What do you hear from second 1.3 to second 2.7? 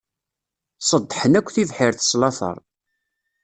akk tibḥirt s later.